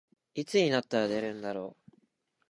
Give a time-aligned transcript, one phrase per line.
[0.33, 1.91] いつになったら出るんだろう